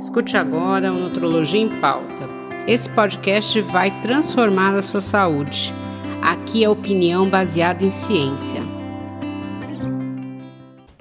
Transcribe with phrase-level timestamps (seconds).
[0.00, 2.26] Escute agora o Nutrologia em Pauta.
[2.66, 5.74] Esse podcast vai transformar a sua saúde.
[6.22, 8.62] Aqui é opinião baseada em ciência.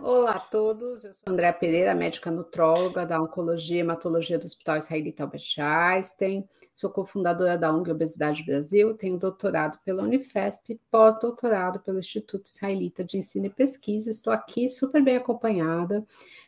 [0.01, 4.79] Olá a todos, eu sou Andréa Pereira, médica nutróloga da Oncologia e Hematologia do Hospital
[4.79, 6.45] Israelita Albert Einstein.
[6.73, 13.01] Sou cofundadora da ONG Obesidade Brasil, tenho doutorado pela Unifesp e pós-doutorado pelo Instituto Israelita
[13.01, 14.09] de Ensino e Pesquisa.
[14.09, 16.05] Estou aqui super bem acompanhada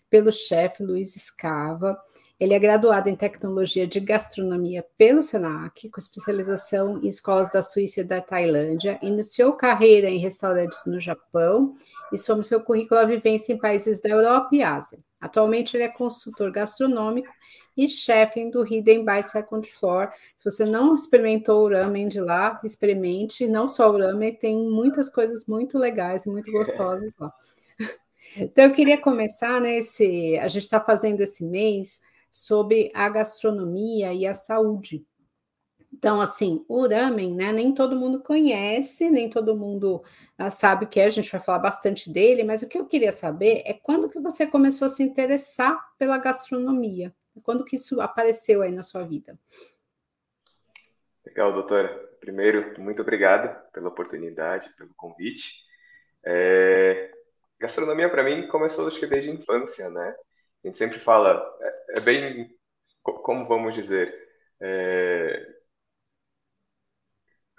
[0.10, 1.98] pelo chefe Luiz Escava,
[2.42, 8.02] ele é graduado em tecnologia de gastronomia pelo SENAC, com especialização em escolas da Suíça
[8.02, 8.98] e da Tailândia.
[9.04, 11.76] Iniciou carreira em restaurantes no Japão
[12.12, 14.98] e soma seu currículo a vivência em países da Europa e Ásia.
[15.22, 17.32] Atualmente ele é consultor gastronômico
[17.78, 20.12] e chefe do Hidden by Second Floor.
[20.36, 23.48] Se você não experimentou o ramen de lá, experimente.
[23.48, 27.32] Não só o ramen, tem muitas coisas muito legais e muito gostosas lá.
[28.34, 29.80] Então eu queria começar, né?
[29.80, 32.00] Esse, a gente está fazendo esse mês
[32.32, 35.06] sobre a gastronomia e a saúde.
[35.94, 37.52] Então, assim, o ramen, né?
[37.52, 40.02] Nem todo mundo conhece, nem todo mundo
[40.40, 42.86] uh, sabe o que é, a gente vai falar bastante dele, mas o que eu
[42.86, 47.14] queria saber é quando que você começou a se interessar pela gastronomia?
[47.44, 49.38] Quando que isso apareceu aí na sua vida?
[51.26, 51.90] Legal, doutora.
[52.20, 55.66] Primeiro, muito obrigado pela oportunidade, pelo convite.
[56.24, 57.12] É...
[57.60, 60.16] Gastronomia, para mim, começou acho que desde a infância, né?
[60.64, 62.50] A gente sempre fala, é, é bem,
[63.02, 64.14] como vamos dizer,
[64.62, 65.46] é,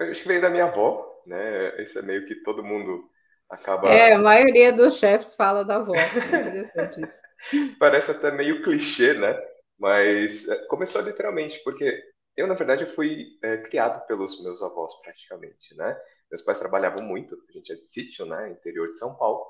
[0.00, 1.82] acho que veio da minha avó, né?
[1.82, 3.08] Isso é meio que todo mundo
[3.48, 3.88] acaba.
[3.88, 5.94] É, a maioria dos chefes fala da avó.
[5.94, 7.20] É interessante isso.
[7.78, 9.38] Parece até meio clichê, né?
[9.78, 12.00] Mas é, começou literalmente, porque
[12.36, 15.98] eu, na verdade, fui é, criado pelos meus avós, praticamente, né?
[16.30, 18.50] Meus pais trabalhavam muito, a gente é de sítio, né?
[18.50, 19.44] Interior de São Paulo.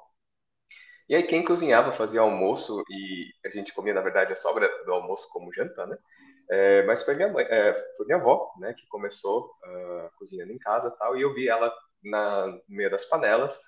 [1.12, 4.94] E aí quem cozinhava fazia almoço e a gente comia, na verdade, a sobra do
[4.94, 5.98] almoço como janta, né?
[6.50, 10.58] É, mas foi minha mãe, é, foi minha avó, né, que começou uh, cozinhando em
[10.58, 11.70] casa tal, e eu vi ela
[12.02, 13.60] na, no meio das panelas,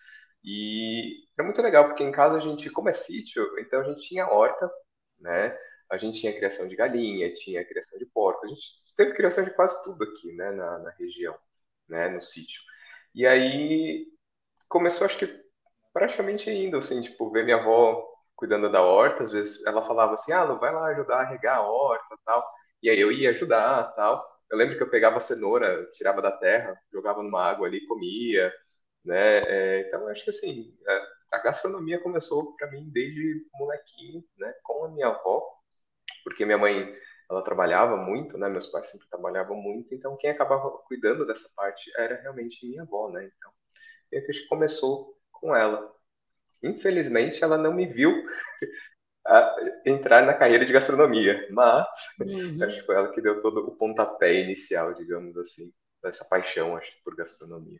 [0.42, 4.00] e é muito legal, porque em casa a gente, como é sítio, então a gente
[4.08, 4.70] tinha horta,
[5.20, 5.54] né,
[5.90, 8.62] a gente tinha criação de galinha, tinha criação de porco, a gente
[8.96, 11.36] teve criação de quase tudo aqui, né, na, na região,
[11.86, 12.62] né, no sítio.
[13.14, 14.06] E aí
[14.66, 15.43] começou, acho que
[15.94, 18.06] praticamente indo, assim, tipo, ver minha avó
[18.36, 21.58] cuidando da horta, às vezes ela falava assim, ah, não vai lá ajudar a regar
[21.58, 22.44] a horta tal,
[22.82, 24.24] e aí eu ia ajudar tal.
[24.50, 28.52] Eu lembro que eu pegava cenoura, tirava da terra, jogava numa água ali, comia,
[29.04, 29.38] né?
[29.80, 30.76] É, então, acho que assim,
[31.32, 34.54] a, a gastronomia começou para mim desde molequinho, né?
[34.64, 35.42] Com a minha avó,
[36.24, 36.94] porque minha mãe,
[37.30, 38.48] ela trabalhava muito, né?
[38.48, 43.10] Meus pais sempre trabalhavam muito, então quem acabava cuidando dessa parte era realmente minha avó,
[43.10, 43.24] né?
[43.36, 43.52] Então,
[44.12, 45.13] eu acho que começou
[45.44, 45.92] com ela.
[46.62, 48.10] Infelizmente, ela não me viu
[49.84, 51.86] entrar na carreira de gastronomia, mas
[52.18, 52.64] uhum.
[52.64, 55.70] acho que foi ela que deu todo o pontapé inicial, digamos assim,
[56.02, 57.78] dessa paixão, acho, por gastronomia.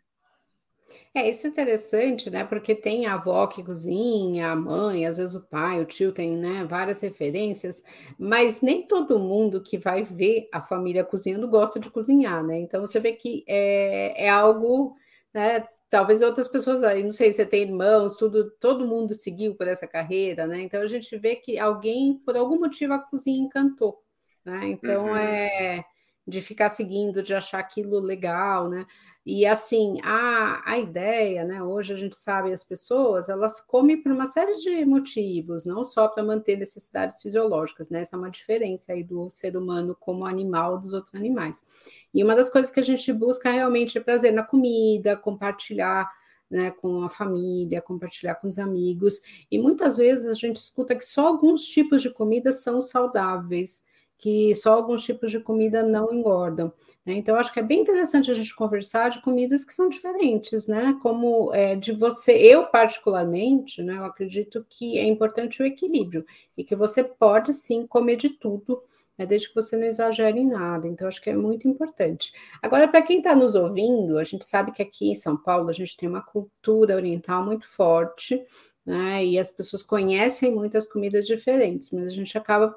[1.14, 2.44] É, isso é interessante, né?
[2.44, 6.36] Porque tem a avó que cozinha, a mãe, às vezes o pai, o tio tem,
[6.36, 7.82] né, várias referências,
[8.18, 12.58] mas nem todo mundo que vai ver a família cozinhando gosta de cozinhar, né?
[12.58, 14.94] Então você vê que é, é algo,
[15.32, 19.68] né, talvez outras pessoas aí, não sei, você tem irmãos, tudo, todo mundo seguiu por
[19.68, 20.60] essa carreira, né?
[20.60, 24.02] Então a gente vê que alguém, por algum motivo, a cozinha encantou,
[24.44, 24.66] né?
[24.70, 25.16] Então uhum.
[25.16, 25.84] é
[26.26, 28.86] de ficar seguindo, de achar aquilo legal, né?
[29.26, 31.62] E assim, a, a ideia, né?
[31.62, 36.08] Hoje a gente sabe as pessoas, elas comem por uma série de motivos, não só
[36.08, 38.00] para manter necessidades fisiológicas, né?
[38.00, 41.64] Essa é uma diferença aí do ser humano como animal dos outros animais.
[42.12, 46.10] E uma das coisas que a gente busca realmente é prazer na comida, compartilhar
[46.50, 49.20] né, com a família, compartilhar com os amigos.
[49.50, 53.84] E muitas vezes a gente escuta que só alguns tipos de comida são saudáveis
[54.24, 56.72] que só alguns tipos de comida não engordam.
[57.04, 57.12] Né?
[57.12, 60.98] Então, acho que é bem interessante a gente conversar de comidas que são diferentes, né?
[61.02, 63.98] Como é, de você, eu particularmente, né?
[63.98, 66.24] Eu acredito que é importante o equilíbrio
[66.56, 68.82] e que você pode sim comer de tudo.
[69.16, 72.32] Né, desde que você não exagere em nada, então acho que é muito importante.
[72.60, 75.72] Agora, para quem está nos ouvindo, a gente sabe que aqui em São Paulo a
[75.72, 78.44] gente tem uma cultura oriental muito forte,
[78.84, 79.24] né?
[79.24, 82.74] E as pessoas conhecem muitas comidas diferentes, mas a gente acaba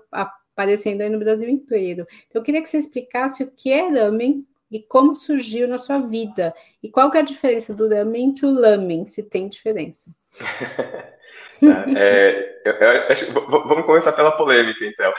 [0.58, 2.08] aparecendo aí no Brasil inteiro.
[2.28, 6.00] Então, eu queria que você explicasse o que é lamen e como surgiu na sua
[6.00, 6.52] vida.
[6.82, 10.10] E qual que é a diferença do lamen para o lamen, se tem diferença.
[11.96, 15.14] é, eu, eu, vamos começar pela polêmica, então.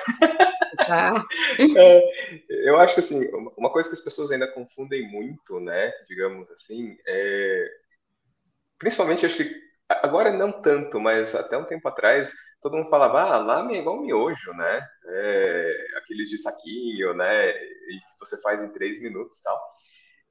[0.77, 1.25] Tá.
[1.77, 2.03] É,
[2.49, 6.97] eu acho que assim, uma coisa que as pessoas ainda confundem muito, né, digamos assim,
[7.07, 7.69] é,
[8.79, 9.51] principalmente acho que
[9.89, 14.01] agora não tanto, mas até um tempo atrás todo mundo falava, ah, lamen é igual
[14.01, 14.89] miojo, né?
[15.07, 17.51] É, aqueles de saquinho, né?
[17.51, 19.61] E que você faz em três minutos, tal.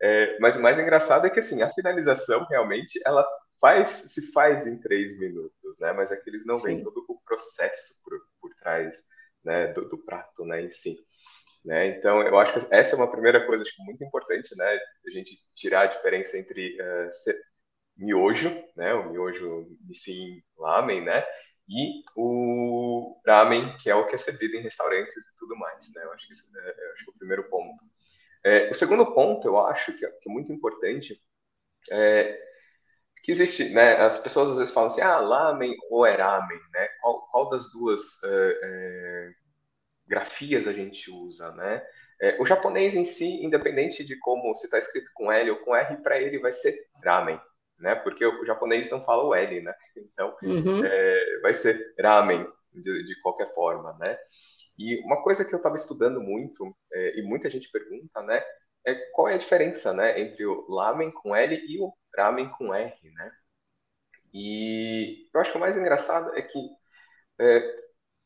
[0.02, 3.26] É, mas o mais engraçado é que assim a finalização realmente ela
[3.60, 5.94] faz se faz em três minutos, né?
[5.94, 8.98] Mas é que eles não veem todo o processo por, por trás
[9.44, 10.96] né, do, do prato, né, em si.
[11.66, 11.88] Né?
[11.88, 14.80] Então, eu acho que essa é uma primeira coisa acho, muito importante, né?
[15.06, 17.10] A gente tirar a diferença entre uh,
[17.98, 18.94] miojo, né?
[18.94, 21.26] O miojo sim lamen, né?
[21.70, 26.04] E o ramen, que é o que é servido em restaurantes e tudo mais, né?
[26.04, 27.84] Eu acho que esse é, acho que é o primeiro ponto.
[28.44, 31.22] É, o segundo ponto, eu acho que é, que é muito importante,
[31.90, 32.48] é
[33.28, 33.98] que existe, né?
[33.98, 36.88] As pessoas às vezes falam assim, ah, lamen ou é ramen, né?
[37.02, 39.32] Qual, qual das duas é, é,
[40.08, 41.86] grafias a gente usa, né?
[42.22, 45.76] É, o japonês em si, independente de como se está escrito com L ou com
[45.76, 46.74] R, para ele vai ser
[47.04, 47.38] ramen,
[47.80, 47.96] né?
[47.96, 49.74] Porque o japonês não fala o L, né?
[49.96, 50.84] Então, uhum.
[50.84, 54.18] é, vai ser ramen de, de, qualquer forma, né?
[54.78, 58.44] E uma coisa que eu estava estudando muito é, e muita gente pergunta, né?
[58.86, 62.74] É qual é a diferença, né, entre o lamen com L e o ramen com
[62.74, 63.32] R, né?
[64.34, 66.60] E eu acho que o mais engraçado é que
[67.40, 67.76] é,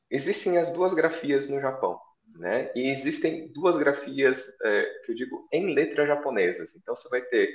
[0.09, 1.99] existem as duas grafias no Japão,
[2.35, 2.71] né?
[2.75, 6.75] E existem duas grafias é, que eu digo em letras japonesas.
[6.75, 7.49] Então você vai ter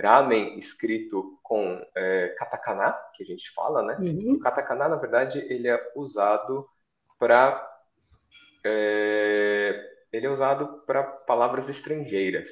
[0.00, 3.96] ramen escrito com é, katakana, que a gente fala, né?
[4.00, 4.34] Uhum.
[4.34, 6.68] O katakana, na verdade, ele é usado
[7.18, 7.66] para
[8.64, 12.50] é, ele é usado para palavras estrangeiras,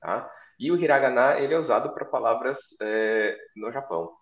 [0.00, 0.30] tá?
[0.58, 4.16] E o hiragana ele é usado para palavras é, no Japão.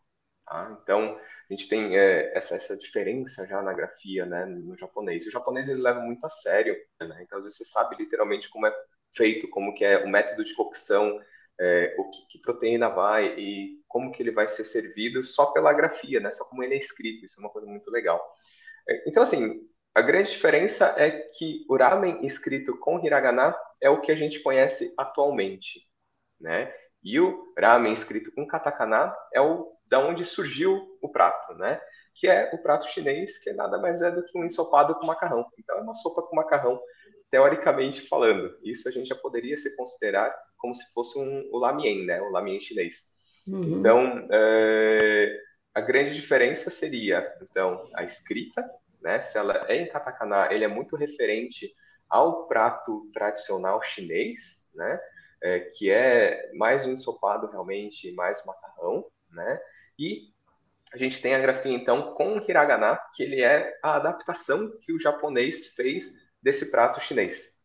[0.44, 0.76] Tá?
[0.82, 1.19] Então
[1.49, 5.26] a gente tem é, essa, essa diferença já na grafia, né, no japonês.
[5.26, 7.23] O japonês ele leva muito a sério, né?
[7.23, 8.75] Então às vezes você sabe literalmente como é
[9.17, 11.20] feito, como que é o método de cocção,
[11.61, 15.73] é, o que, que, proteína vai e como que ele vai ser servido só pela
[15.73, 16.31] grafia, né?
[16.31, 18.21] Só como ele é escrito, isso é uma coisa muito legal.
[18.89, 19.61] É, então, assim,
[19.95, 24.41] a grande diferença é que o ramen escrito com hiragana é o que a gente
[24.41, 25.89] conhece atualmente,
[26.41, 26.75] né?
[27.03, 31.81] E o ramen escrito com katakana é o da onde surgiu o prato, né?
[32.15, 35.47] Que é o prato chinês, que nada mais é do que um ensopado com macarrão.
[35.59, 36.81] Então é uma sopa com macarrão,
[37.35, 38.57] teoricamente falando.
[38.63, 42.23] Isso a gente já poderia se considerar como se fosse um, o lamien, né?
[42.23, 43.09] O lamien chinês.
[43.49, 43.81] Uhum.
[43.81, 45.37] Então, é,
[45.75, 48.65] a grande diferença seria, então, a escrita,
[49.03, 49.21] né?
[49.21, 51.73] Se ela é em katakana, ele é muito referente
[52.09, 55.01] ao prato tradicional chinês, né?
[55.43, 59.61] É, que é mais um ensopado realmente, mais um macarrão, né?
[59.99, 60.29] E
[60.93, 65.01] a gente tem a grafia então com hiragana, que ele é a adaptação que o
[65.01, 67.58] japonês fez desse prato chinês,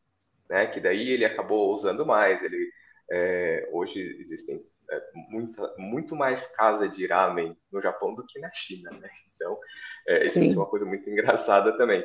[0.50, 0.66] né?
[0.68, 2.72] Que daí ele acabou usando mais, ele
[3.12, 8.50] é, hoje existem é, muita, muito mais casa de ramen no Japão do que na
[8.54, 9.10] China, né?
[9.36, 9.60] Então,
[10.08, 12.04] é, isso é uma coisa muito engraçada também.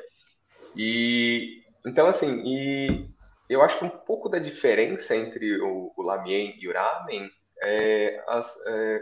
[0.77, 3.09] E então, assim, e
[3.49, 7.31] eu acho que um pouco da diferença entre o, o lamien e o ramen
[7.63, 9.01] é as, é,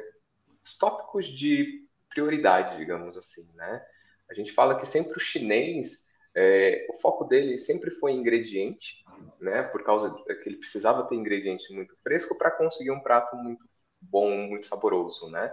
[0.63, 3.83] os tópicos de prioridade, digamos assim, né?
[4.31, 9.05] A gente fala que sempre o chinês, é, o foco dele sempre foi ingrediente,
[9.41, 9.63] né?
[9.63, 13.65] Por causa que ele precisava ter ingrediente muito fresco para conseguir um prato muito
[14.01, 15.53] bom, muito saboroso, né?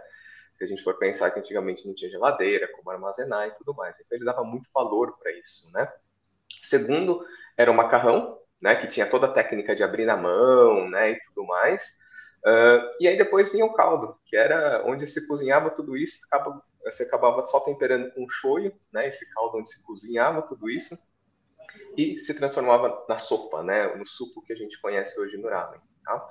[0.57, 3.99] Se a gente for pensar que antigamente não tinha geladeira, como armazenar e tudo mais.
[3.99, 5.91] Então ele dava muito valor para isso, né?
[6.61, 7.25] Segundo,
[7.57, 8.75] era o macarrão, né?
[8.75, 11.11] Que tinha toda a técnica de abrir na mão, né?
[11.11, 11.99] E tudo mais.
[12.45, 16.63] Uh, e aí depois vinha o caldo, que era onde se cozinhava tudo isso, acaba,
[16.83, 20.97] você acabava só temperando com shoyu, né, esse caldo onde se cozinhava tudo isso,
[21.95, 25.79] e se transformava na sopa, né, no suco que a gente conhece hoje no ramen.
[26.03, 26.29] Tá?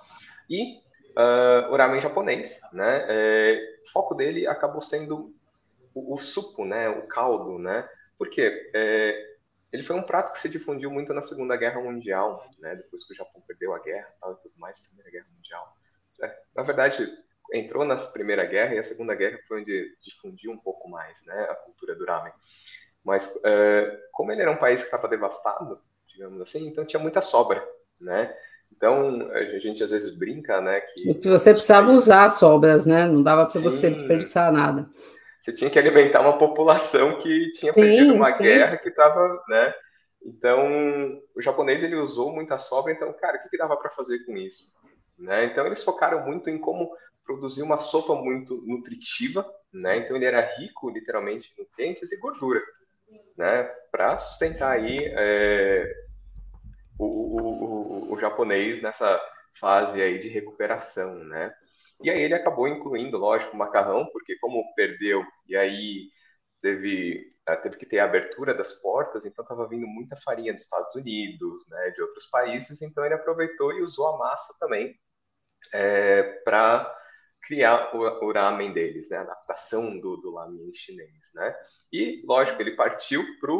[0.48, 0.78] E
[1.16, 5.34] uh, o ramen japonês, né, é, o foco dele acabou sendo
[5.94, 9.36] o, o suco, né, o caldo, né, porque é,
[9.72, 13.12] ele foi um prato que se difundiu muito na Segunda Guerra Mundial, né, depois que
[13.12, 15.76] o Japão perdeu a guerra tal, e tudo mais, Primeira Guerra Mundial.
[16.22, 17.06] É, na verdade,
[17.52, 21.46] entrou na Primeira Guerra e a Segunda Guerra foi onde difundiu um pouco mais né,
[21.50, 22.32] a cultura do ramen.
[23.04, 27.20] Mas é, como ele era um país que estava devastado, digamos assim, então tinha muita
[27.20, 27.66] sobra,
[28.00, 28.34] né?
[28.70, 33.06] Então a gente às vezes brinca, né, que você precisava usar as sobras, né?
[33.06, 34.88] Não dava para você desperdiçar nada.
[35.40, 38.42] Você tinha que alimentar uma população que tinha sim, perdido uma sim.
[38.42, 39.74] guerra que estava, né?
[40.22, 44.18] Então o japonês ele usou muita sobra, então cara, o que, que dava para fazer
[44.26, 44.76] com isso?
[45.18, 45.46] Né?
[45.46, 46.90] Então eles focaram muito em como
[47.28, 49.98] produzir uma sopa muito nutritiva, né?
[49.98, 52.62] Então ele era rico, literalmente, em nutrientes e gordura,
[53.36, 53.64] né?
[53.92, 55.92] Para sustentar aí é,
[56.98, 59.20] o, o, o, o, japonês nessa
[59.60, 61.54] fase aí de recuperação, né?
[62.02, 66.08] E aí ele acabou incluindo, lógico, o macarrão, porque como perdeu e aí
[66.62, 70.62] teve eh, teve que ter a abertura das portas, então estava vindo muita farinha dos
[70.62, 74.98] Estados Unidos, né, de outros países, então ele aproveitou e usou a massa também
[75.72, 76.94] é, para
[77.42, 81.54] criar o, o, ramen deles, né, a adaptação do, do ramen chinês, né,
[81.92, 83.52] e lógico ele partiu para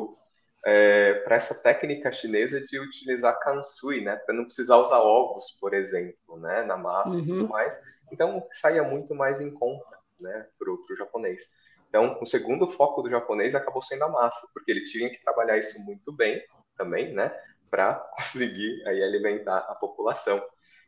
[0.66, 5.72] é, para essa técnica chinesa de utilizar kansui, né, para não precisar usar ovos, por
[5.72, 7.20] exemplo, né, na massa uhum.
[7.20, 7.48] e tudo uhum.
[7.48, 7.80] mais,
[8.12, 11.42] então saía muito mais em conta, né, para o japonês.
[11.88, 15.56] Então, o segundo foco do japonês acabou sendo a massa, porque eles tinham que trabalhar
[15.56, 16.42] isso muito bem
[16.76, 17.34] também, né,
[17.70, 20.42] para conseguir aí alimentar a população.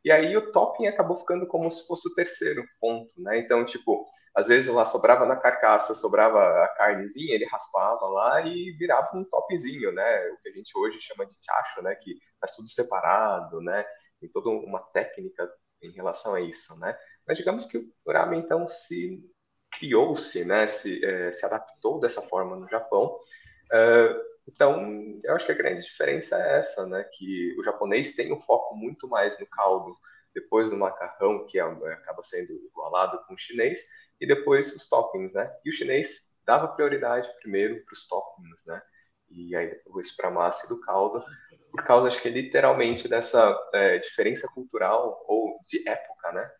[0.04, 3.38] E aí o topping acabou ficando como se fosse o terceiro ponto, né?
[3.38, 8.72] Então, tipo, às vezes lá sobrava na carcaça, sobrava a carnezinha, ele raspava lá e
[8.78, 10.28] virava um topzinho, né?
[10.30, 11.94] O que a gente hoje chama de chacho, né?
[11.96, 13.84] Que faz tudo separado, né?
[14.20, 15.50] Tem toda uma técnica
[15.82, 16.96] em relação a isso, né?
[17.26, 19.20] Mas digamos que o ramen, então, se
[19.72, 23.18] criou-se, né, se, é, se adaptou dessa forma no Japão.
[23.72, 28.32] Uh, então, eu acho que a grande diferença é essa, né, que o japonês tem
[28.32, 29.96] um foco muito mais no caldo,
[30.34, 33.80] depois no macarrão, que é, acaba sendo igualado com o chinês,
[34.20, 35.50] e depois os toppings, né?
[35.64, 38.82] E o chinês dava prioridade primeiro para os toppings, né?
[39.30, 41.24] E aí depois para a massa e do caldo,
[41.70, 46.50] por causa, acho que literalmente dessa é, diferença cultural ou de época, né?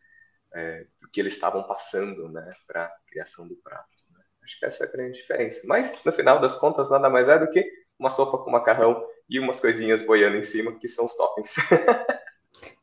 [0.52, 3.88] é, do que eles estavam passando né, para a criação do prato.
[4.11, 4.20] Né?
[4.44, 5.61] Acho que essa é a grande diferença.
[5.64, 7.64] Mas, no final das contas, nada mais é do que
[8.00, 11.54] uma sopa com macarrão e umas coisinhas boiando em cima, que são os toppings.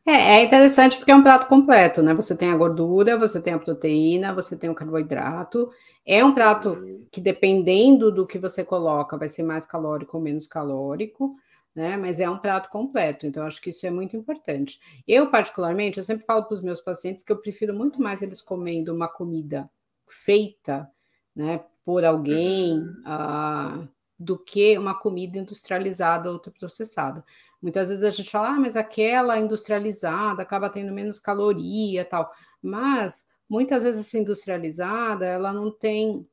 [0.06, 2.14] É, é interessante porque é um prato completo, né?
[2.14, 5.70] Você tem a gordura, você tem a proteína, você tem o carboidrato.
[6.06, 7.06] É um prato uhum.
[7.12, 11.36] que, dependendo do que você coloca, vai ser mais calórico ou menos calórico
[11.78, 11.96] né?
[11.96, 14.80] Mas é um prato completo, então acho que isso é muito importante.
[15.08, 18.42] Eu, particularmente, eu sempre falo para os meus pacientes que eu prefiro muito mais eles
[18.42, 19.70] comendo uma comida
[20.08, 20.90] feita,
[21.36, 23.88] né, por alguém, uh,
[24.20, 27.24] do que uma comida industrializada ou processada.
[27.62, 32.32] Muitas vezes a gente fala, ah, mas aquela industrializada acaba tendo menos caloria tal.
[32.62, 36.28] Mas muitas vezes essa industrializada, ela não tem.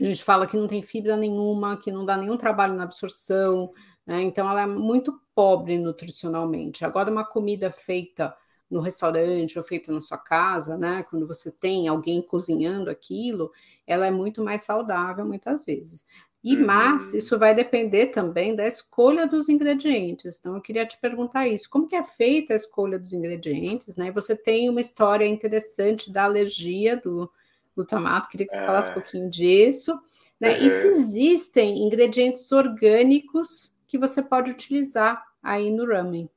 [0.00, 3.72] A gente fala que não tem fibra nenhuma, que não dá nenhum trabalho na absorção,
[4.06, 4.22] né?
[4.22, 6.84] Então, ela é muito pobre nutricionalmente.
[6.84, 8.34] Agora, uma comida feita
[8.70, 11.04] no restaurante ou feita na sua casa, né?
[11.08, 13.50] Quando você tem alguém cozinhando aquilo,
[13.86, 16.06] ela é muito mais saudável muitas vezes.
[16.46, 16.64] E uhum.
[16.64, 20.38] mas isso vai depender também da escolha dos ingredientes.
[20.38, 24.12] Então eu queria te perguntar isso: como que é feita a escolha dos ingredientes, né?
[24.12, 27.28] Você tem uma história interessante da alergia do
[27.74, 28.94] glutamato, queria que você falasse um é.
[28.94, 30.00] pouquinho disso,
[30.38, 30.56] né?
[30.60, 36.30] E se existem ingredientes orgânicos que você pode utilizar aí no ramen.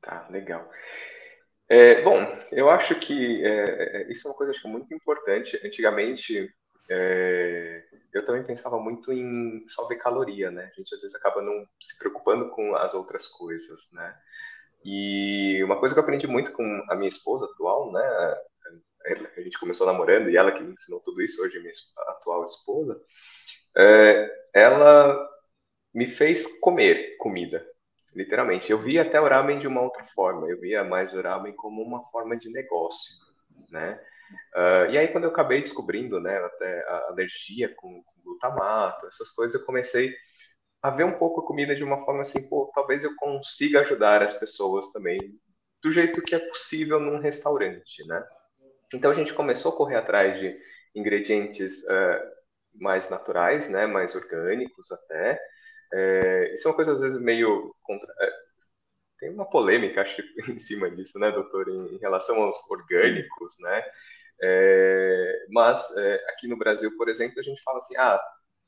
[0.00, 0.66] Tá, legal.
[1.68, 2.18] É, bom,
[2.50, 5.60] eu acho que é, é isso é uma coisa acho, muito importante.
[5.62, 6.50] Antigamente,
[6.90, 10.64] é, eu também pensava muito em só ver caloria, né?
[10.64, 14.14] A gente às vezes acaba não se preocupando com as outras coisas, né?
[14.84, 18.02] E uma coisa que eu aprendi muito com a minha esposa atual, né?
[19.36, 21.72] A gente começou namorando e ela que me ensinou tudo isso, hoje minha
[22.08, 23.00] atual esposa,
[23.76, 25.28] é, ela
[25.94, 27.66] me fez comer comida,
[28.14, 28.70] literalmente.
[28.70, 31.82] Eu via até o ramen de uma outra forma, eu via mais o ramen como
[31.82, 33.14] uma forma de negócio,
[33.70, 34.00] né?
[34.54, 39.30] Uh, e aí, quando eu acabei descobrindo, né, até a alergia com, com glutamato, essas
[39.30, 40.14] coisas, eu comecei
[40.82, 44.22] a ver um pouco a comida de uma forma assim, pô, talvez eu consiga ajudar
[44.22, 45.18] as pessoas também
[45.82, 48.24] do jeito que é possível num restaurante, né?
[48.94, 50.56] Então a gente começou a correr atrás de
[50.94, 52.32] ingredientes uh,
[52.74, 55.40] mais naturais, né, mais orgânicos até,
[55.92, 57.74] é, isso é uma coisa, às vezes, meio.
[57.82, 58.12] Contra...
[58.20, 58.30] É,
[59.20, 63.54] tem uma polêmica, acho que, em cima disso, né, doutor, em, em relação aos orgânicos,
[63.54, 63.64] Sim.
[63.64, 63.84] né?
[64.42, 68.20] É, mas é, aqui no Brasil, por exemplo, a gente fala assim: ah,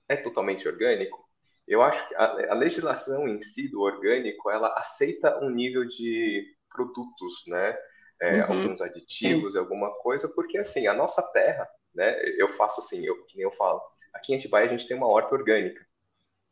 [0.08, 1.22] é totalmente orgânico?
[1.66, 6.46] Eu acho que a, a legislação em si do orgânico ela aceita um nível de
[6.70, 7.76] produtos, né?
[8.22, 8.52] É, uhum.
[8.52, 9.58] alguns aditivos, Sim.
[9.58, 12.16] alguma coisa, porque assim, a nossa terra, né?
[12.38, 15.08] Eu faço assim, eu, que nem eu falo, aqui em Atibaia a gente tem uma
[15.08, 15.84] horta orgânica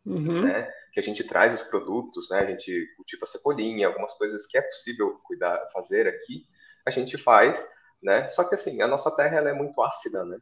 [0.05, 0.43] uhum.
[0.43, 0.71] né?
[0.93, 2.41] Que a gente traz os produtos, né?
[2.41, 6.47] A gente cultiva cebolinha, algumas coisas que é possível cuidar, fazer aqui,
[6.87, 7.67] a gente faz,
[8.03, 8.29] né?
[8.29, 10.39] Só que assim, a nossa terra ela é muito ácida, né?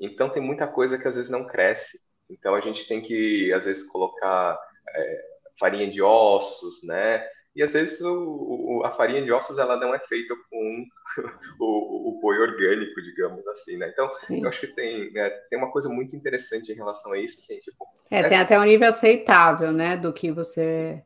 [0.00, 1.98] Então tem muita coisa que às vezes não cresce.
[2.28, 4.58] Então a gente tem que às vezes colocar
[4.94, 5.24] é,
[5.58, 7.26] farinha de ossos, né?
[7.54, 10.84] E às vezes o, o, a farinha de ossos ela não é feita com
[11.60, 13.88] o, o boi orgânico, digamos assim, né?
[13.90, 14.42] Então, Sim.
[14.42, 17.60] eu acho que tem, né, tem uma coisa muito interessante em relação a isso, assim,
[17.60, 17.86] tipo...
[18.10, 18.28] É, é...
[18.28, 21.00] tem até um nível aceitável, né, do que você...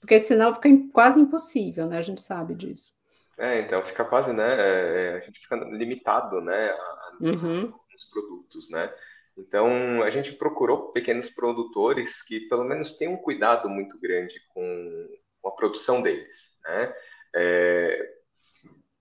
[0.00, 1.98] Porque senão fica quase impossível, né?
[1.98, 2.92] A gente sabe disso.
[3.38, 4.44] É, então fica quase, né?
[4.44, 6.70] É, a gente fica limitado, né?
[6.70, 7.72] A, uhum.
[8.12, 8.92] produtos, né?
[9.38, 15.08] Então, a gente procurou pequenos produtores que, pelo menos, tenham um cuidado muito grande com,
[15.40, 16.58] com a produção deles.
[16.64, 16.94] Né?
[17.36, 18.14] É,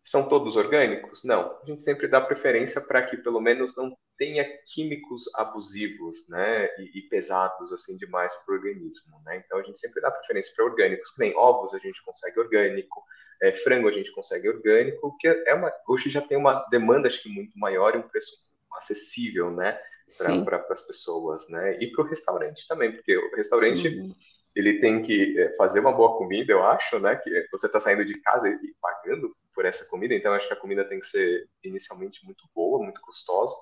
[0.04, 1.24] são todos orgânicos?
[1.24, 1.60] Não.
[1.62, 6.70] A gente sempre dá preferência para que, pelo menos, não tenha químicos abusivos né?
[6.78, 9.20] e, e pesados assim demais para o organismo.
[9.26, 9.42] Né?
[9.44, 13.04] Então, a gente sempre dá preferência para orgânicos, que nem ovos a gente consegue orgânico,
[13.42, 17.22] é, frango a gente consegue orgânico, que é uma, hoje já tem uma demanda, acho
[17.22, 18.32] que, muito maior e um preço
[18.72, 19.80] acessível, né?
[20.46, 21.78] para as pessoas, né?
[21.82, 24.16] E para o restaurante também, porque o restaurante uhum.
[24.56, 27.16] ele tem que é, fazer uma boa comida, eu acho, né?
[27.18, 30.60] Que você está saindo de casa e pagando por essa comida, então acho que a
[30.60, 33.54] comida tem que ser inicialmente muito boa, muito gostosa.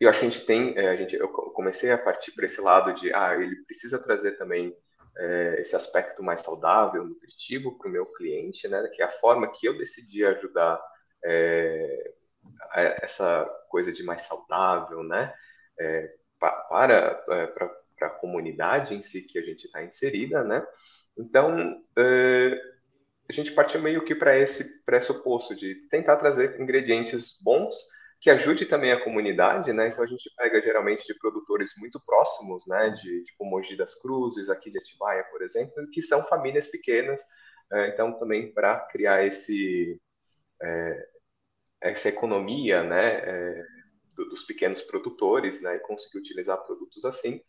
[0.00, 2.44] E eu acho que a gente tem, é, a gente, eu comecei a partir para
[2.44, 4.76] esse lado de, ah, ele precisa trazer também
[5.16, 8.86] é, esse aspecto mais saudável, nutritivo para o meu cliente, né?
[8.94, 10.80] Que é a forma que eu decidi ajudar
[11.24, 12.14] é,
[13.02, 15.32] essa coisa de mais saudável, né?
[15.78, 20.66] É, para é, para a comunidade em si que a gente está inserida, né?
[21.16, 27.76] Então a gente partiu meio que para esse pressuposto de tentar trazer ingredientes bons
[28.24, 29.88] que ajude também a comunidade, né?
[29.88, 32.88] Então a gente pega geralmente de produtores muito próximos, né?
[32.88, 37.22] De tipo Mogi das Cruzes, aqui de Atibaia, por exemplo, que são famílias pequenas.
[37.70, 40.00] É, então também para criar esse
[40.62, 41.08] é,
[41.82, 43.66] essa economia né, é,
[44.16, 47.42] dos pequenos produtores né, e conseguir utilizar produtos assim.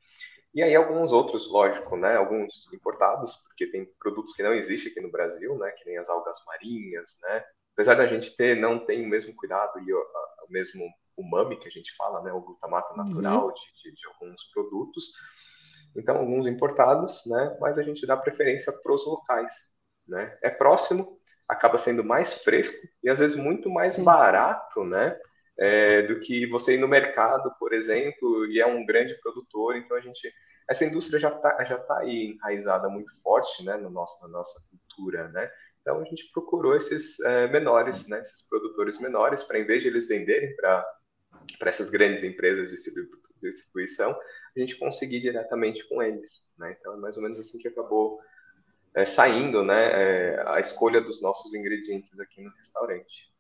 [0.54, 5.00] E aí alguns outros, lógico, né, alguns importados, porque tem produtos que não existem aqui
[5.00, 9.06] no Brasil, né, que nem as algas marinhas, né, apesar da gente ter, não tem
[9.06, 12.92] o mesmo cuidado e o, o mesmo umami que a gente fala, né, o glutamato
[12.94, 13.06] uhum.
[13.06, 13.54] natural uhum.
[13.54, 15.12] de, de, de, alguns produtos.
[15.96, 19.54] Então, alguns importados, né, mas a gente dá preferência para os locais,
[20.08, 20.38] né.
[20.42, 24.04] É próximo, acaba sendo mais fresco e às vezes muito mais Sim.
[24.04, 25.18] barato, né?
[25.58, 29.78] É, do que você ir no mercado, por exemplo, e é um grande produtor.
[29.78, 30.30] Então a gente,
[30.70, 34.60] essa indústria já está já tá aí enraizada muito forte, né, no nosso, na nossa
[34.70, 35.50] cultura, né?
[35.86, 39.90] Então a gente procurou esses é, menores, né, esses produtores menores, para em vez de
[39.90, 40.84] eles venderem para
[41.62, 42.76] essas grandes empresas de
[43.40, 44.20] distribuição,
[44.58, 46.76] a gente conseguir diretamente com eles, né?
[46.80, 48.20] Então é mais ou menos assim que acabou
[48.96, 53.32] é, saindo né, é, a escolha dos nossos ingredientes aqui no restaurante.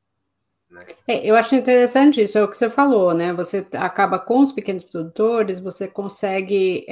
[0.69, 0.85] Né?
[1.07, 3.33] É, eu acho interessante isso, é o que você falou, né?
[3.33, 6.85] Você acaba com os pequenos produtores, você consegue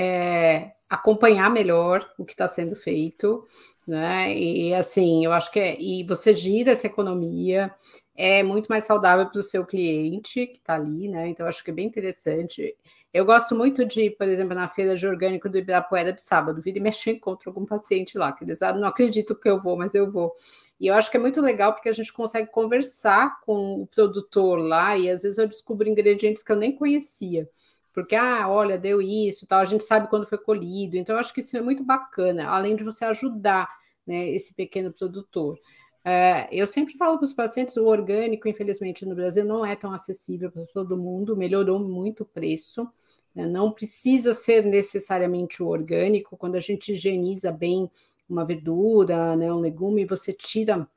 [0.90, 3.48] acompanhar melhor o que está sendo feito,
[3.88, 4.36] né?
[4.38, 7.74] E assim, eu acho que é, e você gira essa economia,
[8.16, 11.28] é muito mais saudável para o seu cliente que está ali, né?
[11.30, 12.76] Então, acho que é bem interessante.
[13.14, 16.80] Eu gosto muito de, por exemplo, na feira de orgânico do Ibirapuera de sábado, vira
[16.80, 19.94] e mexe, encontro algum paciente lá, que eles ah, não acredito que eu vou, mas
[19.94, 20.34] eu vou.
[20.80, 24.60] E eu acho que é muito legal porque a gente consegue conversar com o produtor
[24.60, 27.48] lá e às vezes eu descubro ingredientes que eu nem conhecia.
[27.94, 30.98] Porque, ah, olha, deu isso, tal, a gente sabe quando foi colhido.
[30.98, 33.70] Então, eu acho que isso é muito bacana, além de você ajudar
[34.06, 35.60] né, esse pequeno produtor.
[36.06, 39.94] Uh, eu sempre falo para os pacientes, o orgânico, infelizmente, no Brasil não é tão
[39.94, 42.88] acessível para todo mundo, melhorou muito o preço.
[43.34, 43.46] Né?
[43.46, 47.90] Não precisa ser necessariamente o orgânico, quando a gente higieniza bem
[48.28, 50.88] uma verdura, né, um legume, você tira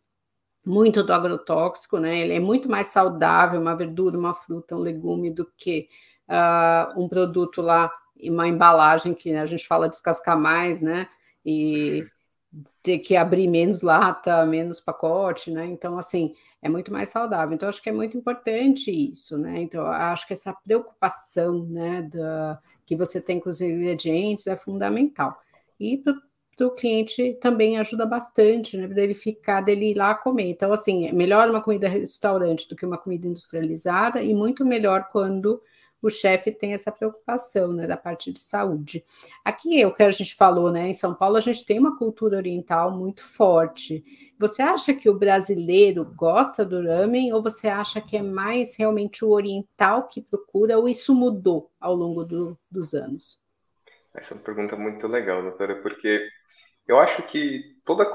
[0.65, 2.19] muito do agrotóxico, né?
[2.19, 5.89] Ele é muito mais saudável, uma verdura, uma fruta, um legume, do que
[6.29, 11.09] uh, um produto lá, uma embalagem que a gente fala descascar mais, né?
[11.45, 12.07] E
[12.83, 15.67] ter que abrir menos lata, menos pacote, né?
[15.67, 17.55] Então, assim, é muito mais saudável.
[17.55, 19.61] Então, acho que é muito importante isso, né?
[19.61, 25.39] Então, acho que essa preocupação, né, da, que você tem com os ingredientes é fundamental.
[25.79, 25.99] E
[26.57, 28.89] para o cliente também ajuda bastante, né?
[28.89, 30.51] Para ele ficar, dele ir lá comer.
[30.51, 35.09] Então, assim, é melhor uma comida restaurante do que uma comida industrializada e muito melhor
[35.13, 35.61] quando
[36.03, 39.05] o chefe tem essa preocupação, né, da parte de saúde.
[39.45, 41.97] Aqui é o que a gente falou, né, em São Paulo a gente tem uma
[41.97, 44.05] cultura oriental muito forte.
[44.39, 49.25] Você acha que o brasileiro gosta do ramen ou você acha que é mais realmente
[49.25, 53.41] o oriental que procura ou isso mudou ao longo do, dos anos?
[54.15, 56.29] Essa é uma pergunta muito legal, doutora, porque
[56.87, 58.11] eu acho que toda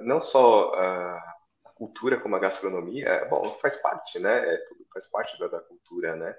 [0.00, 4.54] não só a cultura como a gastronomia, é, bom, faz parte, né?
[4.54, 4.58] É,
[4.92, 6.34] faz parte da, da cultura, né?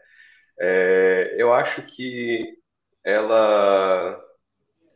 [0.63, 2.55] É, eu acho que
[3.03, 4.23] ela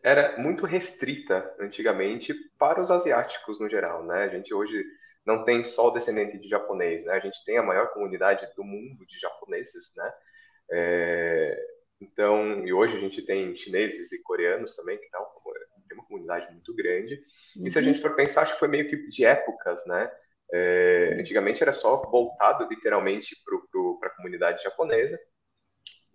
[0.03, 4.25] era muito restrita antigamente para os asiáticos no geral, né?
[4.25, 4.85] A gente hoje
[5.25, 7.13] não tem só o descendente de japonês, né?
[7.13, 10.13] A gente tem a maior comunidade do mundo de japoneses, né?
[10.71, 11.59] É,
[11.99, 15.25] então, e hoje a gente tem chineses e coreanos também, que estão
[15.87, 17.15] tem uma comunidade muito grande.
[17.55, 17.65] Uhum.
[17.67, 20.11] E se a gente for pensar, acho que foi meio que de épocas, né?
[20.53, 25.19] É, antigamente era só voltado literalmente para a comunidade japonesa,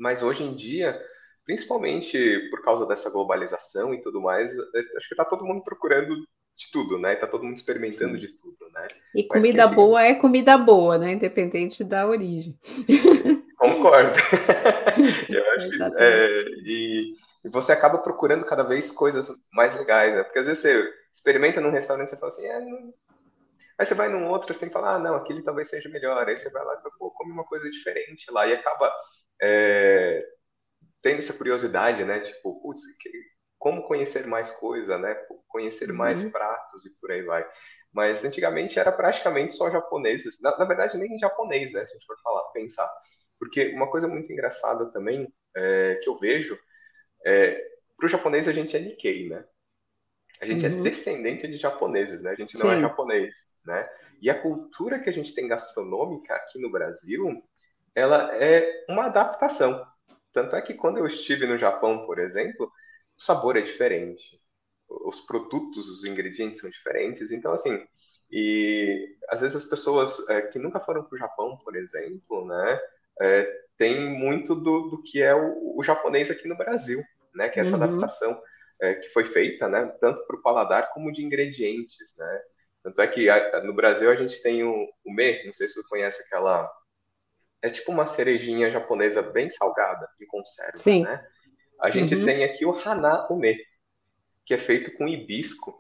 [0.01, 0.99] Mas hoje em dia,
[1.45, 6.17] principalmente por causa dessa globalização e tudo mais, é, acho que está todo mundo procurando
[6.57, 7.15] de tudo, né?
[7.15, 8.21] Está todo mundo experimentando Sim.
[8.21, 8.87] de tudo, né?
[9.15, 11.13] E comida boa é comida boa, né?
[11.13, 12.59] Independente da origem.
[13.59, 14.19] Concordo.
[15.29, 20.23] Eu acho que, é, e, e, você acaba procurando cada vez coisas mais legais, né?
[20.23, 20.83] Porque às vezes você
[21.13, 22.95] experimenta num restaurante e você fala assim, é, não...
[23.79, 26.27] aí você vai num outro assim e fala, ah, não, aquele talvez seja melhor.
[26.27, 28.91] Aí você vai lá e pô, come uma coisa diferente lá e acaba
[29.41, 30.25] é,
[31.03, 32.21] tendo essa curiosidade, né?
[32.21, 32.83] Tipo, putz,
[33.59, 35.15] como conhecer mais coisa, né?
[35.49, 36.31] Conhecer mais uhum.
[36.31, 37.47] pratos e por aí vai.
[37.93, 40.41] Mas antigamente era praticamente só japoneses.
[40.41, 41.85] Na, na, verdade, nem japonês, né?
[41.85, 42.91] Se a gente for falar, pensar.
[43.39, 46.59] Porque uma coisa muito engraçada também é, que eu vejo
[47.25, 49.45] é, para o japonês a gente é Nikkei, né?
[50.41, 50.81] A gente é uhum.
[50.81, 52.31] é descendente de japoneses, né?
[52.31, 52.79] A gente não é Sim.
[52.79, 53.89] é japonês, né?
[54.23, 57.43] E a cultura que a gente tem gastronômica aqui no Brasil,
[57.95, 59.87] ela é uma adaptação.
[60.33, 64.41] Tanto é que quando eu estive no Japão, por exemplo, o sabor é diferente,
[64.89, 67.31] os produtos, os ingredientes são diferentes.
[67.31, 67.85] Então, assim,
[68.31, 72.81] e às vezes as pessoas é, que nunca foram para o Japão, por exemplo, né,
[73.21, 77.03] é, tem muito do, do que é o, o, japonês aqui no Brasil,
[77.35, 77.83] né, que é essa uhum.
[77.83, 78.41] adaptação
[78.81, 82.43] é, que foi feita, né, tanto para o paladar como de ingredientes, né.
[82.83, 85.75] Tanto é que a, no Brasil a gente tem o, o me, não sei se
[85.75, 86.71] você conhece aquela
[87.63, 91.05] é tipo uma cerejinha japonesa bem salgada, em conserva, Sim.
[91.05, 91.27] né?
[91.81, 92.25] A gente uhum.
[92.25, 93.57] tem aqui o Hana Ume,
[94.45, 95.75] que é feito com hibisco,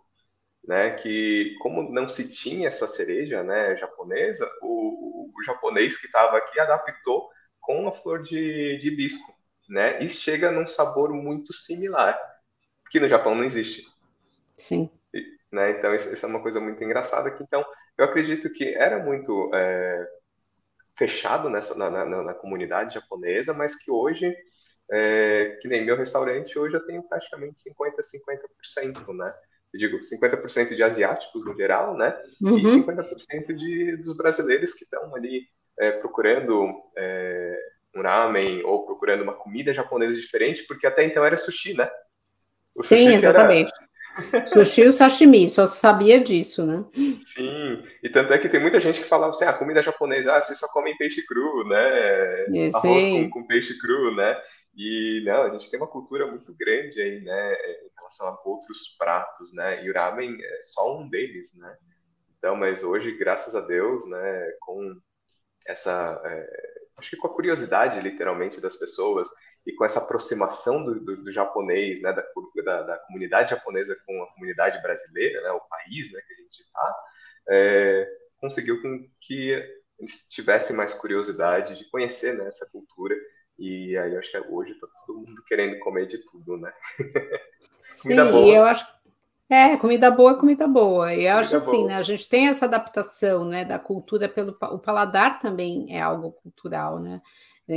[0.64, 0.92] né?
[0.96, 6.58] Que como não se tinha essa cereja, né, japonesa, o, o japonês que estava aqui
[6.60, 9.32] adaptou com a flor de, de hibisco,
[9.68, 10.02] né?
[10.02, 12.18] E chega num sabor muito similar,
[12.90, 13.84] que no Japão não existe.
[14.56, 14.90] Sim.
[15.14, 15.72] E, né?
[15.72, 17.30] Então isso, isso, é uma coisa muito engraçada.
[17.30, 17.64] Que, então
[17.96, 20.08] eu acredito que era muito é,
[21.00, 24.36] fechado nessa na, na, na comunidade japonesa, mas que hoje
[24.92, 27.94] é, que nem meu restaurante, hoje eu tenho praticamente 50%,
[28.98, 29.32] 50%, né?
[29.72, 32.14] Eu digo 50% de asiáticos no geral, né?
[32.42, 32.58] Uhum.
[32.58, 35.46] E 50% de, dos brasileiros que estão ali
[35.78, 37.56] é, procurando é,
[37.96, 41.88] um ramen ou procurando uma comida japonesa diferente, porque até então era sushi, né?
[42.76, 43.72] O Sim, exatamente.
[43.72, 43.89] Era
[44.46, 46.84] Sushi e sashimi, só sabia disso, né?
[47.20, 50.42] Sim, e tanto é que tem muita gente que falava assim, ah, comida japonesa, ah,
[50.42, 51.78] vocês só comem peixe cru, né?
[51.78, 54.36] É, Arroz com, com, peixe cru, né?
[54.76, 58.96] E, não, a gente tem uma cultura muito grande aí, né, em relação a outros
[58.98, 59.84] pratos, né?
[59.84, 61.76] E o ramen é só um deles, né?
[62.38, 64.96] Então, mas hoje, graças a Deus, né, com
[65.66, 69.28] essa, é, acho que com a curiosidade, literalmente, das pessoas,
[69.66, 72.24] e com essa aproximação do, do, do japonês, né, da,
[72.64, 76.62] da, da, comunidade japonesa com a comunidade brasileira, né, o país né, que a gente
[76.62, 76.96] está,
[77.48, 78.08] é,
[78.40, 79.62] conseguiu com que
[79.98, 83.14] eles tivessem mais curiosidade de conhecer né, essa cultura.
[83.58, 86.72] E aí eu acho que hoje está todo mundo querendo comer de tudo, né?
[87.90, 88.86] Sim, eu acho
[89.50, 91.12] é, comida boa é comida boa.
[91.12, 91.96] E eu acho assim, né?
[91.96, 97.00] A gente tem essa adaptação, né, da cultura pelo o paladar também é algo cultural,
[97.00, 97.20] né?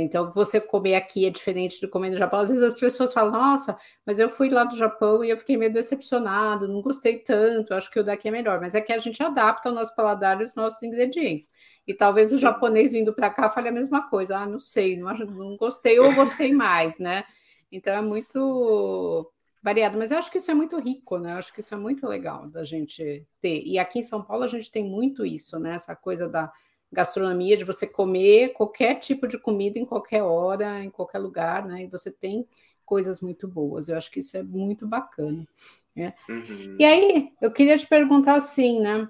[0.00, 2.40] Então, você comer aqui é diferente de comer no Japão.
[2.40, 5.56] Às vezes as pessoas falam, nossa, mas eu fui lá do Japão e eu fiquei
[5.56, 8.60] meio decepcionado, não gostei tanto, acho que o daqui é melhor.
[8.60, 11.50] Mas é que a gente adapta o nosso paladar e os nossos ingredientes.
[11.86, 14.38] E talvez o japonês vindo para cá fale a mesma coisa.
[14.38, 17.24] Ah, não sei, não, não gostei ou gostei mais, né?
[17.70, 19.30] Então é muito
[19.62, 21.32] variado, mas eu acho que isso é muito rico, né?
[21.32, 23.62] Eu acho que isso é muito legal da gente ter.
[23.64, 25.74] E aqui em São Paulo a gente tem muito isso, né?
[25.74, 26.52] Essa coisa da
[26.94, 31.82] gastronomia, de você comer qualquer tipo de comida em qualquer hora, em qualquer lugar, né?
[31.82, 32.46] E você tem
[32.86, 33.88] coisas muito boas.
[33.88, 35.46] Eu acho que isso é muito bacana.
[35.94, 36.14] Né?
[36.28, 36.76] Uhum.
[36.78, 39.06] E aí, eu queria te perguntar assim, né?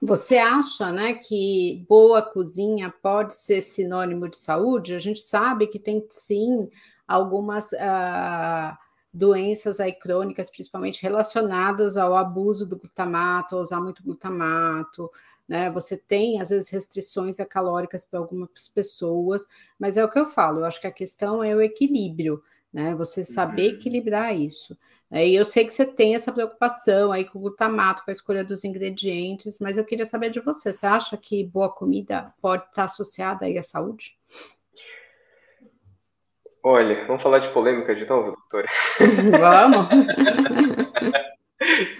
[0.00, 4.94] Você acha, né, que boa cozinha pode ser sinônimo de saúde?
[4.94, 6.68] A gente sabe que tem sim
[7.08, 8.76] algumas uh,
[9.16, 15.10] doenças aí crônicas, principalmente relacionadas ao abuso do glutamato, a usar muito glutamato,
[15.48, 15.70] né?
[15.70, 19.46] Você tem, às vezes, restrições calóricas para algumas pessoas,
[19.78, 22.94] mas é o que eu falo, eu acho que a questão é o equilíbrio, né?
[22.94, 23.74] Você saber uhum.
[23.76, 24.76] equilibrar isso.
[25.10, 25.28] Né?
[25.28, 28.44] E eu sei que você tem essa preocupação aí com o glutamato, com a escolha
[28.44, 30.72] dos ingredientes, mas eu queria saber de você.
[30.72, 34.18] Você acha que boa comida pode estar associada aí à saúde?
[36.68, 38.66] Olha, vamos falar de polêmica de novo, doutora?
[39.38, 39.86] Vamos!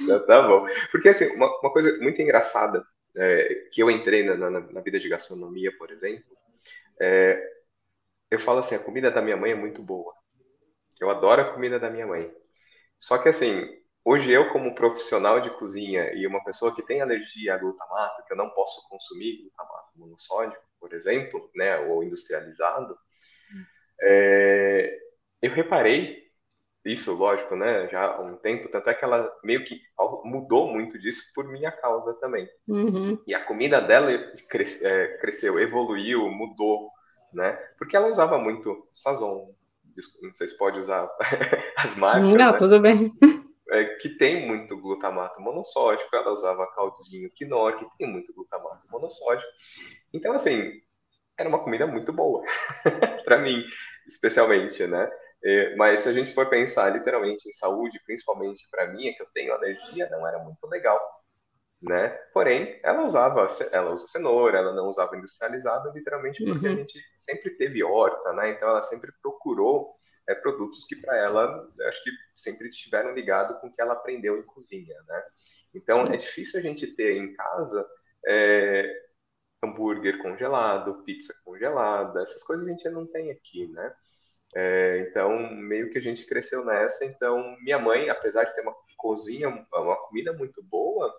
[0.02, 0.66] então, tá bom.
[0.90, 2.85] Porque, assim, uma, uma coisa muito engraçada
[3.16, 6.37] é, que eu entrei na, na, na, vida de gastronomia, por exemplo,
[7.00, 7.40] é,
[8.29, 10.12] eu falo assim, a comida da minha mãe é muito boa.
[11.00, 12.29] Eu adoro a comida da minha mãe.
[12.98, 13.68] Só que assim,
[14.05, 18.33] hoje eu como profissional de cozinha e uma pessoa que tem alergia a glutamato, que
[18.33, 22.98] eu não posso consumir glutamato monossódico, por exemplo, né, ou industrializado,
[24.01, 24.99] É,
[25.43, 26.27] eu reparei
[26.87, 27.89] isso, lógico, né?
[27.89, 29.81] Já há um tempo, tanto é que ela meio que
[30.25, 32.49] mudou muito disso por minha causa também.
[32.69, 33.19] Uhum.
[33.27, 34.13] E a comida dela
[34.49, 36.89] cresceu, é, cresceu, evoluiu, mudou,
[37.33, 37.53] né?
[37.77, 39.53] Porque ela usava muito sazon.
[40.23, 41.11] Não sei se pode usar
[41.77, 42.37] as marcas.
[42.37, 42.59] Não, né?
[42.59, 43.13] tudo bem.
[43.69, 49.51] É, que tem muito glutamato monossódico, ela usava caldinho quinor, que tem muito glutamato monossódico.
[50.13, 50.81] Então, assim,
[51.38, 52.42] era uma comida muito boa,
[53.25, 53.64] para mim,
[54.07, 55.11] especialmente, né?
[55.44, 59.22] É, mas se a gente for pensar literalmente em saúde, principalmente para mim, é que
[59.22, 60.99] eu tenho alergia, não era muito legal,
[61.81, 62.09] né?
[62.33, 66.72] Porém, ela usava, ela usa cenoura, ela não usava industrializado, literalmente porque uhum.
[66.72, 68.51] a gente sempre teve horta, né?
[68.51, 69.94] Então ela sempre procurou
[70.29, 74.38] é, produtos que para ela, acho que sempre estiveram ligados com o que ela aprendeu
[74.38, 75.22] em cozinha, né?
[75.75, 76.14] Então Sim.
[76.14, 77.87] é difícil a gente ter em casa
[78.27, 79.06] é,
[79.62, 83.92] hambúrguer congelado, pizza congelada, essas coisas a gente não tem aqui, né?
[84.55, 87.05] É, então, meio que a gente cresceu nessa.
[87.05, 91.12] Então, minha mãe, apesar de ter uma cozinha, uma comida muito boa,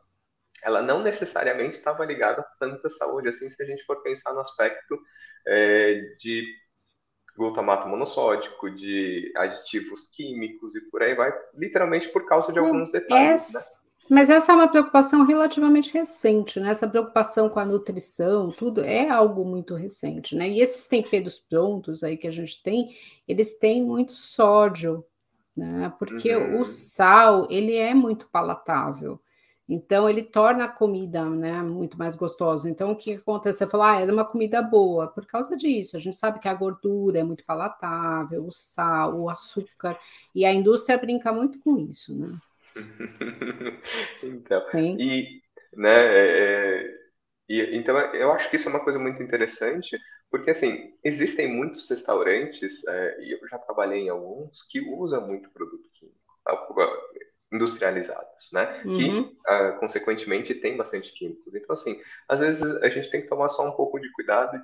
[0.64, 4.40] ela não necessariamente estava ligada a tanta saúde, assim, se a gente for pensar no
[4.40, 4.98] aspecto
[5.46, 6.46] é, de
[7.38, 13.54] glutamato monossódico, de aditivos químicos e por aí vai, literalmente por causa de alguns detalhes.
[13.54, 13.87] Né?
[14.10, 16.70] Mas essa é uma preocupação relativamente recente, né?
[16.70, 20.50] Essa preocupação com a nutrição, tudo é algo muito recente, né?
[20.50, 22.96] E esses temperos prontos aí que a gente tem,
[23.28, 25.06] eles têm muito sódio,
[25.56, 25.94] né?
[26.00, 26.62] Porque uhum.
[26.62, 29.20] o sal, ele é muito palatável.
[29.70, 32.70] Então, ele torna a comida né, muito mais gostosa.
[32.70, 33.58] Então, o que acontece?
[33.60, 35.98] Você fala, ah, era uma comida boa, por causa disso.
[35.98, 40.00] A gente sabe que a gordura é muito palatável, o sal, o açúcar,
[40.34, 42.30] e a indústria brinca muito com isso, né?
[44.24, 44.98] Então, Sim.
[45.00, 45.42] e,
[45.76, 46.98] né, é, é,
[47.50, 49.98] e, então eu acho que isso é uma coisa muito interessante,
[50.30, 55.50] porque assim, existem muitos restaurantes, é, e eu já trabalhei em alguns, que usam muito
[55.52, 56.18] produto químico,
[57.52, 58.82] industrializados, né?
[58.86, 58.98] Uhum.
[58.98, 61.54] Que, uh, consequentemente, tem bastante químicos.
[61.56, 64.62] Então, assim, às vezes a gente tem que tomar só um pouco de cuidado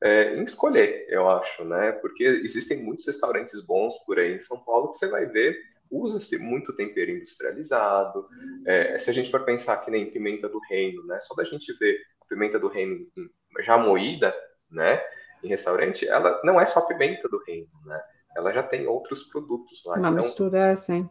[0.00, 1.92] é, em escolher, eu acho, né?
[1.92, 5.56] Porque existem muitos restaurantes bons por aí em São Paulo que você vai ver
[5.92, 8.26] usa-se muito tempero industrializado.
[8.66, 11.20] É, se a gente for pensar que nem pimenta do reino, né?
[11.20, 13.06] Só da gente ver a pimenta do reino
[13.60, 14.34] já moída,
[14.70, 15.00] né?
[15.44, 18.00] Em restaurante, ela não é só pimenta do reino, né?
[18.34, 19.96] Ela já tem outros produtos lá.
[19.96, 21.08] Uma então, mistura, sim.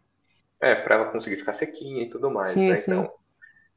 [0.59, 2.75] É, para ela conseguir ficar sequinha e tudo mais, sim, né?
[2.75, 2.91] Sim.
[2.91, 3.13] Então,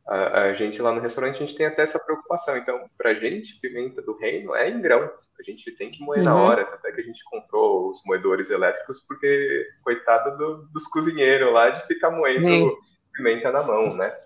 [0.06, 2.56] a, a, gente lá no restaurante, a gente tem até essa preocupação.
[2.56, 5.10] Então, pra gente, pimenta do reino é em grão.
[5.38, 6.24] A gente tem que moer uhum.
[6.24, 11.52] na hora, até que a gente comprou os moedores elétricos, porque coitado do, dos cozinheiros
[11.52, 12.76] lá de ficar moendo Sim.
[13.12, 14.16] pimenta na mão, né?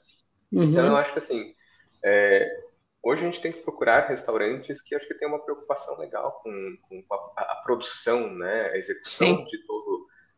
[0.52, 0.64] Uhum.
[0.64, 1.54] Então eu acho que assim,
[2.04, 2.60] é,
[3.02, 6.76] hoje a gente tem que procurar restaurantes que acho que tem uma preocupação legal com,
[6.88, 7.04] com
[7.36, 8.70] a, a, produção, né?
[8.72, 9.44] A execução Sim.
[9.44, 9.87] de todo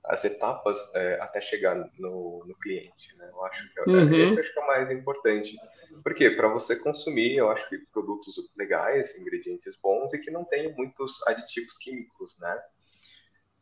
[0.04, 3.28] as etapas é, até chegar no, no, cliente, né?
[3.30, 4.14] Eu acho que é, uhum.
[4.14, 5.56] esse acho que é o mais importante.
[6.02, 10.72] Porque para você consumir, eu acho que produtos legais, ingredientes bons e que não tenham
[10.72, 12.62] muitos aditivos químicos, né?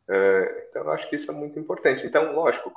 [0.07, 2.05] Uh, então, eu acho que isso é muito importante.
[2.05, 2.71] Então, lógico,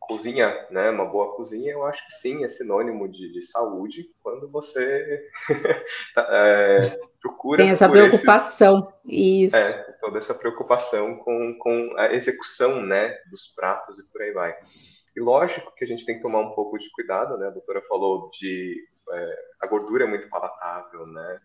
[0.00, 0.90] cozinha, né?
[0.90, 5.22] Uma boa cozinha, eu acho que sim, é sinônimo de, de saúde quando você
[6.16, 7.58] é, procura.
[7.58, 9.56] Tem essa preocupação, esses, isso.
[9.56, 13.16] É, toda essa preocupação com, com a execução, né?
[13.30, 14.56] Dos pratos e por aí vai.
[15.16, 17.48] E lógico que a gente tem que tomar um pouco de cuidado, né?
[17.48, 18.76] A doutora falou de
[19.12, 21.40] é, a gordura é muito palatável, né?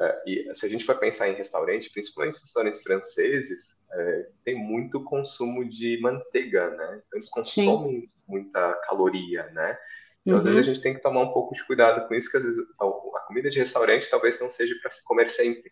[0.00, 4.54] É, e se a gente for pensar em restaurante, principalmente em restaurantes franceses, é, tem
[4.54, 7.02] muito consumo de manteiga, né?
[7.06, 8.10] Então eles consomem Sim.
[8.26, 9.76] muita caloria, né?
[10.24, 10.38] Então, uhum.
[10.38, 12.44] às vezes a gente tem que tomar um pouco de cuidado com isso, que às
[12.44, 15.70] vezes a, a comida de restaurante talvez não seja para se comer sempre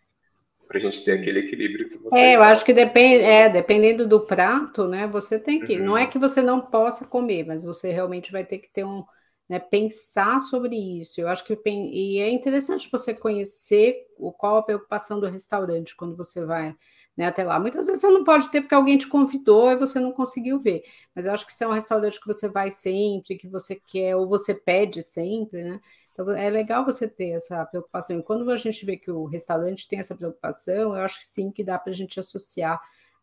[0.67, 2.15] para a gente ter aquele equilíbrio que você.
[2.15, 5.07] É, eu acho que depende, é, dependendo do prato, né?
[5.07, 5.77] Você tem que.
[5.77, 5.85] Uhum.
[5.85, 9.03] Não é que você não possa comer, mas você realmente vai ter que ter um.
[9.49, 11.21] Né, pensar sobre isso.
[11.21, 16.17] Eu acho que e é interessante você conhecer o, qual a preocupação do restaurante quando
[16.17, 16.75] você vai
[17.15, 17.59] né, até lá.
[17.59, 20.83] Muitas vezes você não pode ter porque alguém te convidou e você não conseguiu ver.
[21.15, 24.15] Mas eu acho que se é um restaurante que você vai sempre, que você quer,
[24.15, 25.79] ou você pede sempre, né?
[26.13, 28.19] Então, é legal você ter essa preocupação.
[28.19, 31.51] E quando a gente vê que o restaurante tem essa preocupação, eu acho que sim
[31.51, 32.81] que dá para a gente associar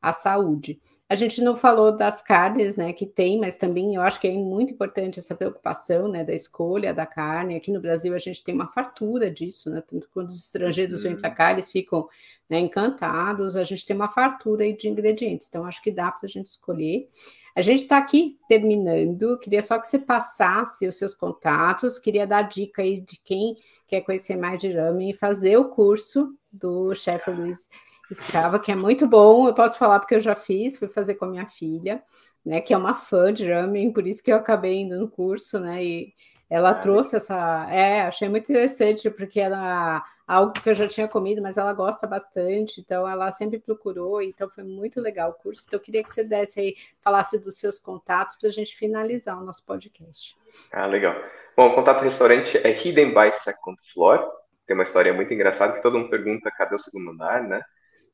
[0.09, 0.81] à saúde.
[1.09, 4.33] A gente não falou das carnes, né, que tem, mas também eu acho que é
[4.33, 7.57] muito importante essa preocupação, né, da escolha da carne.
[7.57, 11.11] Aqui no Brasil a gente tem uma fartura disso, né, tanto quando os estrangeiros uhum.
[11.11, 12.09] vêm para cá, eles ficam
[12.49, 13.55] né, encantados.
[13.55, 16.47] A gente tem uma fartura aí de ingredientes, então acho que dá para a gente
[16.47, 17.09] escolher.
[17.55, 22.43] A gente está aqui terminando, queria só que você passasse os seus contatos, queria dar
[22.43, 27.31] dica aí de quem quer conhecer mais de ramen e fazer o curso do chefe
[27.31, 27.69] Luiz
[28.11, 29.49] Escava, que é muito bom.
[29.49, 32.03] Eu posso falar porque eu já fiz, fui fazer com a minha filha,
[32.45, 32.61] né?
[32.61, 35.83] Que é uma fã de ramen, por isso que eu acabei indo no curso, né?
[35.85, 36.15] E
[36.49, 37.67] ela ah, trouxe essa.
[37.71, 42.07] É, achei muito interessante, porque era algo que eu já tinha comido, mas ela gosta
[42.07, 45.65] bastante, então ela sempre procurou, então foi muito legal o curso.
[45.67, 49.41] Então eu queria que você desse aí, falasse dos seus contatos para a gente finalizar
[49.41, 50.37] o nosso podcast.
[50.73, 51.15] Ah, legal.
[51.57, 54.25] Bom, o contato do restaurante é Hidden by Second Floor.
[54.67, 57.63] Tem uma história muito engraçada que todo mundo pergunta cadê o segundo andar, né?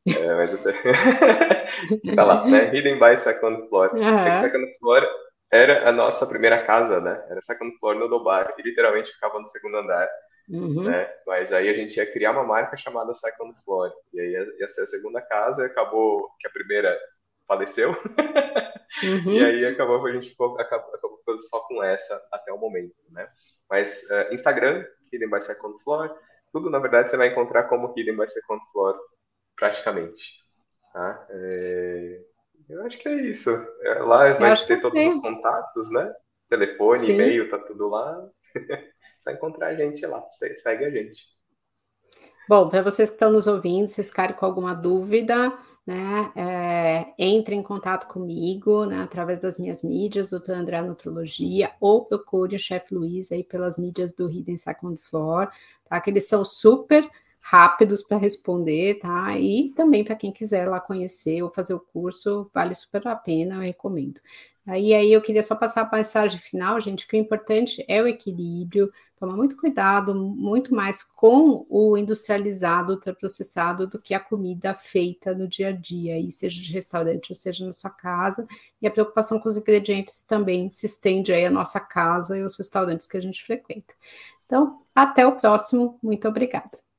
[0.08, 0.72] É, mas você.
[2.14, 2.74] tá lá, né?
[2.74, 3.94] Hidden by Second Floor.
[3.94, 4.02] Uhum.
[4.02, 5.06] É second Floor
[5.52, 7.22] era a nossa primeira casa, né?
[7.28, 10.08] Era Second Floor no Dobar, e literalmente ficava no segundo andar.
[10.48, 10.84] Uhum.
[10.84, 11.12] Né?
[11.26, 13.92] Mas aí a gente ia criar uma marca chamada Second Floor.
[14.14, 16.96] E aí ia, ia ser a segunda casa, e acabou que a primeira
[17.46, 17.94] faleceu.
[19.04, 19.34] Uhum.
[19.34, 23.28] e aí acabou a gente acabou, acabou só com essa até o momento, né?
[23.70, 26.12] Mas uh, Instagram, Hidden by Second Floor,
[26.52, 28.98] tudo na verdade você vai encontrar como Hidden by Second Floor
[29.61, 30.40] praticamente.
[30.92, 31.27] Tá?
[31.31, 32.20] É...
[32.68, 33.51] Eu acho que é isso.
[33.83, 35.09] É, lá vai ter todos sim.
[35.09, 36.12] os contatos, né?
[36.49, 37.12] Telefone, sim.
[37.12, 38.29] e-mail, tá tudo lá.
[39.18, 41.25] Só encontrar a gente lá, segue a gente.
[42.49, 45.53] Bom, para vocês que estão nos ouvindo, se ficarem com alguma dúvida,
[45.87, 52.07] né, é, entre em contato comigo, né, através das minhas mídias, doutor André Nutrologia, ou
[52.07, 55.51] procure o chefe Luiz aí pelas mídias do Hidden Second Floor,
[55.85, 57.09] tá, que eles são super
[57.40, 59.38] rápidos para responder, tá?
[59.38, 63.57] E também para quem quiser lá conhecer ou fazer o curso, vale super a pena,
[63.57, 64.20] eu recomendo.
[64.66, 68.07] Aí, aí eu queria só passar a mensagem final, gente, que o importante é o
[68.07, 75.35] equilíbrio, tomar muito cuidado, muito mais com o industrializado, ultraprocessado, do que a comida feita
[75.35, 78.46] no dia a dia, e seja de restaurante ou seja na sua casa,
[78.81, 82.57] e a preocupação com os ingredientes também se estende aí à nossa casa e aos
[82.57, 83.94] restaurantes que a gente frequenta.
[84.46, 86.89] Então, até o próximo, muito obrigada.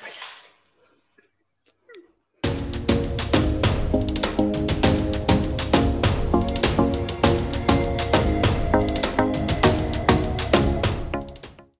[0.00, 0.39] Christ.